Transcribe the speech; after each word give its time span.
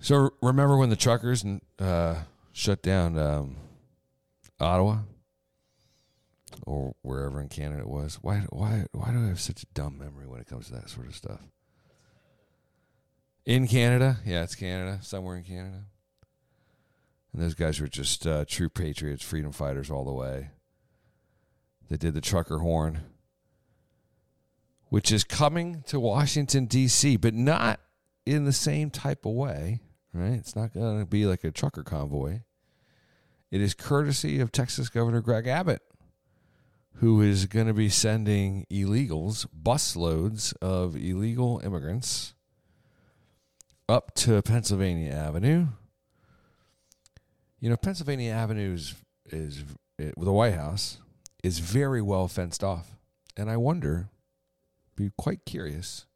So 0.00 0.30
remember 0.40 0.78
when 0.78 0.88
the 0.88 0.96
truckers 0.96 1.44
uh, 1.78 2.14
shut 2.52 2.82
down 2.82 3.18
um, 3.18 3.56
Ottawa 4.58 5.00
or 6.66 6.94
wherever 7.02 7.40
in 7.40 7.48
Canada 7.48 7.82
it 7.82 7.88
was? 7.88 8.18
Why 8.22 8.46
why 8.48 8.86
why 8.92 9.12
do 9.12 9.22
I 9.22 9.28
have 9.28 9.40
such 9.40 9.62
a 9.62 9.66
dumb 9.74 9.98
memory 9.98 10.26
when 10.26 10.40
it 10.40 10.46
comes 10.46 10.66
to 10.68 10.72
that 10.72 10.88
sort 10.88 11.06
of 11.06 11.14
stuff? 11.14 11.40
In 13.44 13.68
Canada, 13.68 14.18
yeah, 14.24 14.42
it's 14.42 14.54
Canada, 14.54 15.00
somewhere 15.02 15.36
in 15.36 15.44
Canada. 15.44 15.84
And 17.32 17.42
those 17.42 17.54
guys 17.54 17.78
were 17.78 17.88
just 17.88 18.26
uh, 18.26 18.44
true 18.46 18.70
patriots, 18.70 19.22
freedom 19.22 19.52
fighters 19.52 19.90
all 19.90 20.04
the 20.04 20.12
way. 20.12 20.50
They 21.88 21.96
did 21.96 22.14
the 22.14 22.20
trucker 22.20 22.58
horn, 22.58 23.00
which 24.88 25.12
is 25.12 25.24
coming 25.24 25.82
to 25.88 26.00
Washington, 26.00 26.66
D.C., 26.66 27.16
but 27.16 27.34
not 27.34 27.80
in 28.26 28.44
the 28.44 28.52
same 28.52 28.90
type 28.90 29.24
of 29.24 29.32
way, 29.32 29.80
right? 30.12 30.32
It's 30.32 30.56
not 30.56 30.72
going 30.72 31.00
to 31.00 31.06
be 31.06 31.26
like 31.26 31.44
a 31.44 31.50
trucker 31.50 31.82
convoy. 31.82 32.40
It 33.50 33.60
is 33.60 33.74
courtesy 33.74 34.40
of 34.40 34.52
Texas 34.52 34.88
Governor 34.88 35.20
Greg 35.20 35.46
Abbott, 35.46 35.82
who 36.96 37.20
is 37.20 37.46
going 37.46 37.66
to 37.66 37.74
be 37.74 37.88
sending 37.88 38.66
illegals, 38.70 39.46
busloads 39.46 40.54
of 40.62 40.94
illegal 40.96 41.60
immigrants, 41.64 42.34
up 43.88 44.14
to 44.14 44.40
Pennsylvania 44.42 45.12
Avenue. 45.12 45.66
You 47.58 47.70
know, 47.70 47.76
Pennsylvania 47.76 48.32
Avenue 48.32 48.74
is, 48.74 48.94
is 49.26 49.64
it, 49.98 50.14
the 50.16 50.32
White 50.32 50.54
House 50.54 50.98
is 51.42 51.58
very 51.58 52.00
well 52.00 52.28
fenced 52.28 52.62
off. 52.62 52.96
And 53.36 53.50
I 53.50 53.56
wonder, 53.56 54.08
be 54.94 55.10
quite 55.16 55.44
curious, 55.44 56.06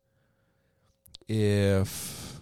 if 1.26 2.33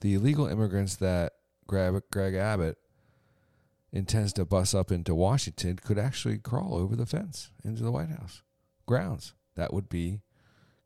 the 0.00 0.14
illegal 0.14 0.46
immigrants 0.46 0.96
that 0.96 1.32
Greg, 1.66 2.02
Greg 2.10 2.34
Abbott 2.34 2.78
intends 3.92 4.32
to 4.34 4.44
bus 4.44 4.74
up 4.74 4.92
into 4.92 5.14
Washington 5.14 5.76
could 5.76 5.98
actually 5.98 6.38
crawl 6.38 6.74
over 6.74 6.94
the 6.94 7.06
fence 7.06 7.50
into 7.64 7.82
the 7.82 7.90
White 7.92 8.10
House 8.10 8.42
grounds. 8.86 9.34
That 9.56 9.72
would 9.72 9.88
be 9.88 10.20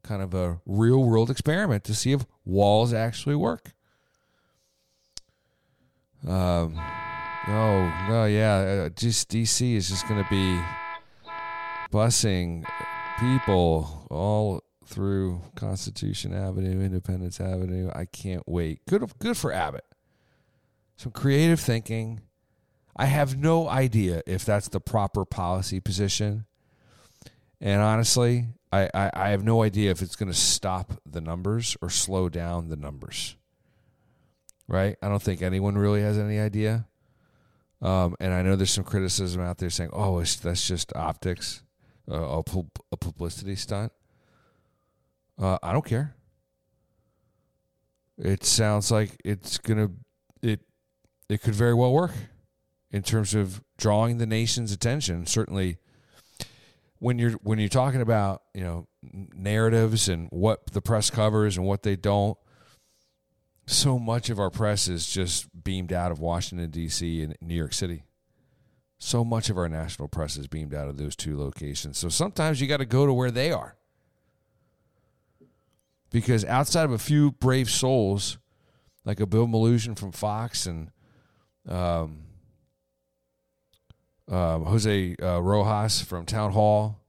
kind 0.02 0.22
of 0.22 0.34
a 0.34 0.60
real 0.66 1.02
world 1.02 1.30
experiment 1.30 1.84
to 1.84 1.94
see 1.94 2.12
if 2.12 2.26
walls 2.44 2.92
actually 2.92 3.36
work. 3.36 3.72
Um, 6.26 6.80
no, 7.48 7.92
no, 8.08 8.24
yeah, 8.26 8.84
uh, 8.86 8.88
just 8.90 9.28
DC 9.28 9.74
is 9.74 9.88
just 9.88 10.06
going 10.08 10.22
to 10.22 10.30
be 10.30 10.60
busing 11.92 12.64
people 13.18 14.06
all 14.10 14.62
through 14.86 15.42
Constitution 15.54 16.34
Avenue, 16.34 16.84
Independence 16.84 17.40
Avenue. 17.40 17.90
I 17.94 18.04
can't 18.04 18.42
wait. 18.46 18.84
Good, 18.86 19.10
good 19.18 19.36
for 19.36 19.52
Abbott. 19.52 19.84
Some 20.96 21.12
creative 21.12 21.60
thinking. 21.60 22.20
I 22.94 23.06
have 23.06 23.36
no 23.36 23.68
idea 23.68 24.22
if 24.26 24.44
that's 24.44 24.68
the 24.68 24.80
proper 24.80 25.24
policy 25.24 25.80
position. 25.80 26.46
And 27.60 27.80
honestly, 27.80 28.48
I, 28.72 28.90
I, 28.94 29.10
I 29.14 29.28
have 29.30 29.44
no 29.44 29.62
idea 29.62 29.90
if 29.90 30.02
it's 30.02 30.16
going 30.16 30.30
to 30.30 30.38
stop 30.38 31.00
the 31.06 31.20
numbers 31.20 31.76
or 31.80 31.90
slow 31.90 32.28
down 32.28 32.68
the 32.68 32.76
numbers. 32.76 33.36
Right? 34.68 34.96
I 35.02 35.08
don't 35.08 35.22
think 35.22 35.42
anyone 35.42 35.76
really 35.76 36.02
has 36.02 36.18
any 36.18 36.38
idea. 36.38 36.86
Um, 37.80 38.14
and 38.20 38.32
I 38.32 38.42
know 38.42 38.54
there's 38.56 38.70
some 38.70 38.84
criticism 38.84 39.42
out 39.42 39.58
there 39.58 39.68
saying, 39.68 39.90
"Oh, 39.92 40.22
that's 40.22 40.68
just 40.68 40.94
optics, 40.94 41.62
uh, 42.08 42.40
a, 42.40 42.42
a 42.92 42.96
publicity 42.96 43.56
stunt." 43.56 43.92
Uh, 45.40 45.58
I 45.62 45.72
don't 45.72 45.84
care. 45.84 46.14
It 48.18 48.44
sounds 48.44 48.90
like 48.90 49.20
it's 49.24 49.58
gonna 49.58 49.90
it 50.42 50.60
it 51.28 51.42
could 51.42 51.54
very 51.54 51.74
well 51.74 51.92
work 51.92 52.12
in 52.90 53.02
terms 53.02 53.34
of 53.34 53.62
drawing 53.78 54.18
the 54.18 54.26
nation's 54.26 54.70
attention. 54.70 55.26
Certainly, 55.26 55.78
when 56.98 57.18
you're 57.18 57.32
when 57.42 57.58
you're 57.58 57.68
talking 57.68 58.00
about 58.00 58.42
you 58.54 58.62
know 58.62 58.86
narratives 59.02 60.08
and 60.08 60.28
what 60.30 60.72
the 60.72 60.82
press 60.82 61.10
covers 61.10 61.56
and 61.56 61.66
what 61.66 61.82
they 61.82 61.96
don't, 61.96 62.36
so 63.66 63.98
much 63.98 64.30
of 64.30 64.38
our 64.38 64.50
press 64.50 64.88
is 64.88 65.06
just 65.06 65.48
beamed 65.64 65.92
out 65.92 66.12
of 66.12 66.20
Washington 66.20 66.70
D.C. 66.70 67.22
and 67.22 67.36
New 67.40 67.54
York 67.54 67.72
City. 67.72 68.04
So 68.98 69.24
much 69.24 69.50
of 69.50 69.58
our 69.58 69.68
national 69.68 70.06
press 70.06 70.36
is 70.36 70.46
beamed 70.46 70.74
out 70.74 70.86
of 70.86 70.96
those 70.96 71.16
two 71.16 71.36
locations. 71.36 71.98
So 71.98 72.08
sometimes 72.08 72.60
you 72.60 72.68
got 72.68 72.76
to 72.76 72.86
go 72.86 73.04
to 73.04 73.12
where 73.12 73.32
they 73.32 73.50
are 73.50 73.74
because 76.12 76.44
outside 76.44 76.84
of 76.84 76.92
a 76.92 76.98
few 76.98 77.32
brave 77.32 77.70
souls 77.70 78.38
like 79.04 79.18
a 79.18 79.26
Bill 79.26 79.46
Melugin 79.46 79.98
from 79.98 80.12
Fox 80.12 80.66
and 80.66 80.90
um, 81.68 82.24
uh, 84.30 84.58
Jose 84.58 85.16
uh, 85.20 85.40
Rojas 85.40 86.02
from 86.02 86.26
Town 86.26 86.52
Hall, 86.52 87.00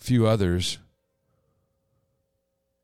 a 0.00 0.04
few 0.04 0.26
others, 0.26 0.78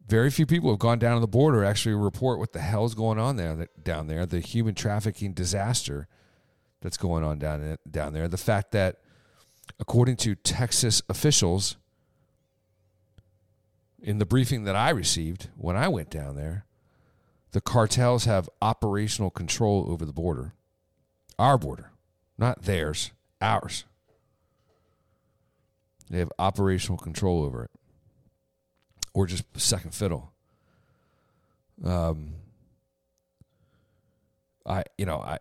very 0.06 0.31
few 0.31 0.47
people 0.47 0.70
have 0.70 0.78
gone 0.78 0.98
down 0.98 1.14
to 1.14 1.20
the 1.20 1.28
border 1.28 1.64
actually 1.64 1.94
report 1.94 2.38
what 2.38 2.53
the 2.53 2.60
hell's 2.60 2.94
going 2.94 3.19
on 3.19 3.37
there 3.37 3.69
down 3.82 4.06
there, 4.06 4.26
the 4.26 4.41
human 4.41 4.75
trafficking 4.75 5.32
disaster 5.32 6.08
that's 6.81 6.97
going 6.97 7.25
on 7.25 7.38
down 7.38 7.76
down 7.91 8.12
there, 8.12 8.26
the 8.26 8.37
fact 8.37 8.72
that 8.72 8.97
according 9.78 10.16
to 10.16 10.34
Texas 10.34 11.03
officials 11.08 11.76
in 14.00 14.19
the 14.19 14.26
briefing 14.26 14.64
that 14.64 14.76
I 14.76 14.91
received 14.91 15.48
when 15.56 15.76
I 15.76 15.88
went 15.88 16.10
down 16.10 16.36
there, 16.36 16.64
the 17.53 17.60
cartels 17.60 18.25
have 18.26 18.48
operational 18.60 19.31
control 19.31 19.86
over 19.88 20.04
the 20.04 20.12
border. 20.12 20.54
Our 21.38 21.59
border, 21.59 21.91
not 22.37 22.62
theirs, 22.62 23.10
ours. 23.41 23.84
They 26.10 26.19
have 26.19 26.32
operational 26.38 26.98
control 26.98 27.44
over 27.44 27.64
it. 27.64 27.70
Or 29.14 29.26
just 29.26 29.44
second 29.56 29.94
fiddle. 29.94 30.32
Um 31.84 32.34
I 34.66 34.84
you 34.97 35.06
know, 35.06 35.20
I 35.20 35.38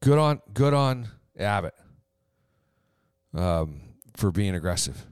good 0.00 0.18
on 0.18 0.40
good 0.52 0.74
on 0.74 1.08
Abbott 1.38 1.74
um, 3.36 3.80
for 4.16 4.30
being 4.32 4.54
aggressive 4.54 5.06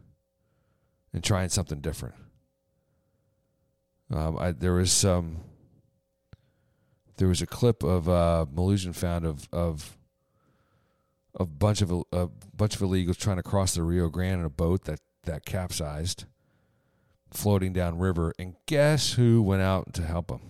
and 1.12 1.22
trying 1.22 1.50
something 1.50 1.80
different. 1.80 2.14
Um, 4.12 4.38
I, 4.38 4.52
there 4.52 4.74
was 4.74 4.92
some. 4.92 5.38
There 7.16 7.28
was 7.28 7.42
a 7.42 7.46
clip 7.46 7.82
of 7.82 8.08
uh, 8.08 8.46
Melugin 8.52 8.94
found 8.94 9.24
of 9.24 9.48
of 9.52 9.96
a 11.38 11.44
bunch 11.44 11.80
of 11.80 11.90
a 12.12 12.28
bunch 12.56 12.74
of 12.74 12.80
illegals 12.82 13.16
trying 13.16 13.36
to 13.36 13.42
cross 13.42 13.74
the 13.74 13.82
Rio 13.82 14.08
Grande 14.08 14.40
in 14.40 14.46
a 14.46 14.50
boat 14.50 14.84
that 14.84 15.00
that 15.24 15.44
capsized, 15.44 16.24
floating 17.30 17.72
down 17.72 17.98
river. 17.98 18.34
And 18.38 18.56
guess 18.66 19.14
who 19.14 19.42
went 19.42 19.62
out 19.62 19.94
to 19.94 20.02
help 20.02 20.28
them? 20.28 20.40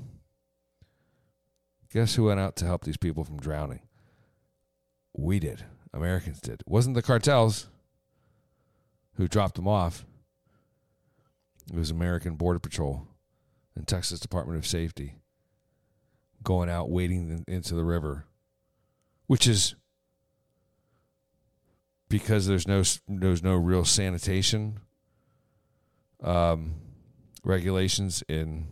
Guess 1.92 2.16
who 2.16 2.24
went 2.24 2.40
out 2.40 2.56
to 2.56 2.66
help 2.66 2.84
these 2.84 2.96
people 2.96 3.24
from 3.24 3.38
drowning? 3.38 3.80
We 5.16 5.38
did. 5.38 5.64
Americans 5.92 6.40
did. 6.40 6.54
It 6.54 6.66
wasn't 6.66 6.96
the 6.96 7.02
cartels 7.02 7.68
who 9.14 9.28
dropped 9.28 9.54
them 9.54 9.68
off. 9.68 10.04
It 11.72 11.78
was 11.78 11.90
American 11.90 12.34
Border 12.34 12.58
Patrol 12.58 13.06
and 13.76 13.86
Texas 13.86 14.20
Department 14.20 14.58
of 14.58 14.66
Safety 14.66 15.16
going 16.42 16.68
out 16.68 16.90
wading 16.90 17.44
into 17.48 17.74
the 17.74 17.84
river, 17.84 18.26
which 19.26 19.46
is 19.46 19.74
because 22.08 22.46
there's 22.46 22.68
no 22.68 22.82
there's 23.08 23.42
no 23.42 23.54
real 23.54 23.84
sanitation 23.84 24.78
um, 26.22 26.74
regulations 27.42 28.22
in 28.28 28.66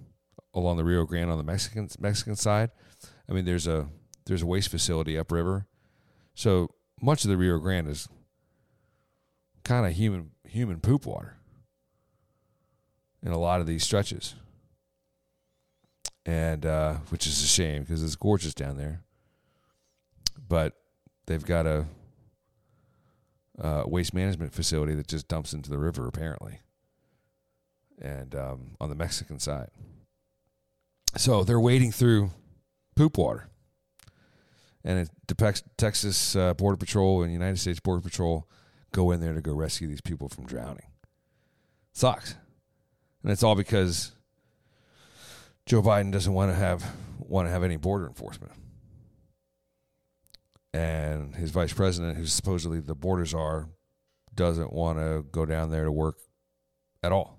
along 0.55 0.77
the 0.77 0.85
Rio 0.85 1.05
Grande 1.05 1.31
on 1.31 1.39
the 1.39 1.45
Mexican 1.45 1.89
Mexican 1.99 2.37
side. 2.37 2.71
I 3.29 3.33
mean, 3.33 3.45
there's 3.45 3.67
a 3.67 3.89
there's 4.27 4.43
a 4.43 4.47
waste 4.47 4.69
facility 4.69 5.19
upriver, 5.19 5.67
so 6.35 6.75
much 7.01 7.25
of 7.25 7.31
the 7.31 7.37
Rio 7.37 7.59
Grande 7.59 7.89
is 7.89 8.09
kind 9.65 9.87
of 9.87 9.93
human 9.93 10.31
human 10.45 10.81
poop 10.81 11.07
water 11.07 11.37
in 13.23 13.33
a 13.33 13.39
lot 13.39 13.61
of 13.61 13.67
these 13.67 13.83
stretches 13.83 14.35
and 16.27 16.65
uh, 16.65 16.95
which 17.09 17.27
is 17.27 17.43
a 17.43 17.47
shame 17.47 17.83
because 17.83 18.03
it's 18.03 18.17
gorgeous 18.17 18.55
down 18.55 18.77
there. 18.77 19.03
But 20.49 20.75
they've 21.27 21.45
got 21.45 21.67
a, 21.67 21.87
a, 23.59 23.89
waste 23.89 24.15
management 24.15 24.53
facility 24.53 24.95
that 24.95 25.09
just 25.09 25.29
dumps 25.29 25.53
into 25.53 25.71
the 25.71 25.79
river 25.79 26.07
apparently, 26.07 26.61
and 28.01 28.35
um, 28.35 28.77
on 28.81 28.89
the 28.89 28.95
Mexican 28.95 29.39
side. 29.39 29.71
So 31.17 31.45
they're 31.45 31.61
wading 31.61 31.93
through 31.93 32.31
poop 32.97 33.19
water, 33.19 33.49
and 34.85 34.99
it 35.01 35.11
Texas 35.77 36.37
uh, 36.37 36.55
Border 36.55 36.77
Patrol 36.77 37.23
and 37.23 37.33
United 37.33 37.59
States 37.59 37.81
Border 37.81 38.03
Patrol 38.03 38.49
go 38.93 39.11
in 39.11 39.21
there 39.21 39.35
to 39.35 39.41
go 39.41 39.55
rescue 39.55 39.89
these 39.89 40.01
people 40.01 40.29
from 40.29 40.47
drowning. 40.47 40.87
Sucks, 41.93 42.37
and 43.23 43.33
it's 43.33 43.43
all 43.43 43.55
because 43.55 44.13
Joe 45.67 45.83
Biden 45.83 46.11
doesn't 46.13 46.33
want 46.33 46.51
to 46.51 46.57
have 46.57 46.85
want 47.19 47.47
to 47.47 47.53
have 47.53 47.63
any 47.63 47.77
border 47.77 48.07
enforcement. 48.07 48.53
And 50.75 51.35
his 51.35 51.51
vice 51.51 51.73
president, 51.73 52.17
who's 52.17 52.33
supposedly 52.33 52.81
the 52.81 52.95
border 52.95 53.25
czar, 53.25 53.69
doesn't 54.35 54.73
want 54.73 54.99
to 54.99 55.25
go 55.31 55.45
down 55.45 55.71
there 55.71 55.85
to 55.85 55.93
work 55.93 56.19
at 57.03 57.13
all. 57.13 57.39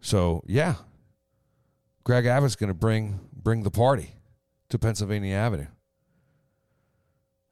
So 0.00 0.42
yeah, 0.46 0.76
Greg 2.04 2.26
Abbott's 2.26 2.56
going 2.56 2.68
to 2.68 2.74
bring 2.74 3.20
bring 3.32 3.62
the 3.62 3.70
party 3.70 4.12
to 4.68 4.78
Pennsylvania 4.78 5.34
Avenue, 5.34 5.66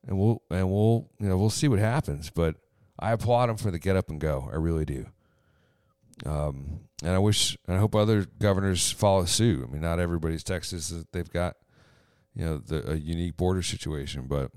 and 0.06 0.19
we'll 0.19 0.43
and 0.50 0.70
we'll 0.70 1.11
you 1.19 1.28
know 1.28 1.37
we'll 1.37 1.50
see 1.50 1.69
what 1.69 1.78
happens. 1.78 2.31
But 2.31 2.56
I 2.99 3.12
applaud 3.12 3.50
him 3.50 3.56
for 3.56 3.70
the 3.70 3.78
get 3.78 3.96
up 3.96 4.08
and 4.08 4.20
go. 4.20 4.49
I 4.52 4.56
really 4.56 4.84
do. 4.84 5.06
Um, 6.26 6.81
and 7.02 7.12
I 7.12 7.19
wish 7.19 7.56
and 7.67 7.76
I 7.76 7.81
hope 7.81 7.94
other 7.94 8.26
governors 8.38 8.90
follow 8.90 9.25
suit. 9.26 9.64
I 9.67 9.73
mean, 9.73 9.82
not 9.82 10.00
everybody's 10.00 10.43
Texas. 10.43 10.93
They've 11.12 11.31
got 11.31 11.56
you 12.34 12.44
know 12.44 12.58
the, 12.58 12.93
a 12.93 12.94
unique 12.96 13.37
border 13.37 13.62
situation, 13.62 14.26
but 14.26 14.50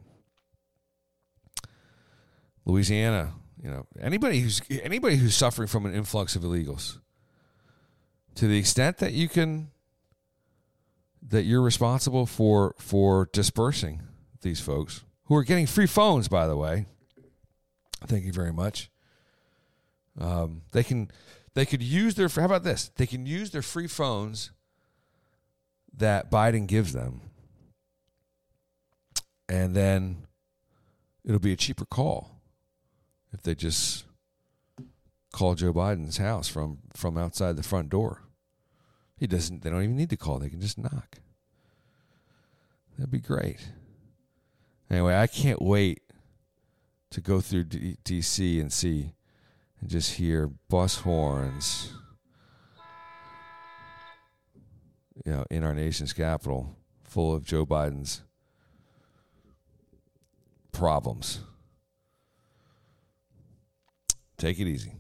Louisiana, 2.66 3.34
you 3.62 3.70
know, 3.70 3.86
anybody 4.00 4.40
who's 4.40 4.62
anybody 4.70 5.18
who's 5.18 5.36
suffering 5.36 5.68
from 5.68 5.86
an 5.86 5.94
influx 5.94 6.36
of 6.36 6.44
illegals, 6.44 7.00
to 8.36 8.48
the 8.48 8.58
extent 8.58 8.98
that 8.98 9.14
you 9.14 9.30
can, 9.30 9.70
that 11.22 11.44
you're 11.44 11.62
responsible 11.62 12.26
for 12.26 12.76
for 12.80 13.30
dispersing 13.32 14.02
these 14.42 14.60
folks 14.60 15.04
who 15.26 15.36
are 15.36 15.44
getting 15.44 15.68
free 15.68 15.88
phones, 15.88 16.28
by 16.28 16.48
the 16.48 16.58
way. 16.58 16.88
Thank 18.08 18.26
you 18.26 18.32
very 18.32 18.54
much. 18.54 18.90
Um, 20.20 20.64
they 20.72 20.84
can 20.84 21.12
they 21.54 21.66
could 21.66 21.82
use 21.82 22.16
their 22.16 22.28
how 22.30 22.46
about 22.46 22.64
this? 22.64 22.90
They 22.96 23.08
can 23.08 23.26
use 23.26 23.52
their 23.52 23.62
free 23.62 23.88
phones 23.88 24.52
that 25.96 26.32
Biden 26.32 26.68
gives 26.68 26.94
them. 26.94 27.22
And 29.48 29.76
then 29.76 30.28
it'll 31.26 31.40
be 31.40 31.54
a 31.54 31.58
cheaper 31.58 31.86
call 31.86 32.40
if 33.34 33.42
they 33.42 33.56
just 33.56 34.06
call 35.32 35.56
Joe 35.56 35.74
Biden's 35.74 36.18
house 36.18 36.48
from 36.48 36.80
from 36.96 37.18
outside 37.18 37.56
the 37.56 37.64
front 37.64 37.90
door. 37.90 38.24
He 39.18 39.28
doesn't 39.28 39.64
they 39.64 39.70
don't 39.70 39.84
even 39.84 39.98
need 39.98 40.10
to 40.12 40.18
call, 40.18 40.40
they 40.40 40.50
can 40.50 40.62
just 40.62 40.78
knock. 40.78 41.20
That'd 42.98 43.12
be 43.12 43.20
great. 43.20 43.70
Anyway, 44.90 45.16
I 45.16 45.28
can't 45.28 45.62
wait 45.62 46.02
to 47.12 47.22
go 47.22 47.42
through 47.42 47.66
D- 47.66 47.98
DC 48.04 48.60
and 48.60 48.72
see 48.72 49.14
and 49.82 49.90
just 49.90 50.14
hear 50.14 50.52
bus 50.70 50.98
horns, 51.00 51.94
you 55.26 55.32
know, 55.32 55.46
in 55.50 55.64
our 55.64 55.74
nation's 55.74 56.14
capital, 56.14 56.78
full 57.04 57.34
of 57.34 57.46
Joe 57.46 57.66
Biden's 57.66 58.22
problems. 60.72 61.42
Take 64.38 64.60
it 64.60 64.68
easy. 64.68 64.99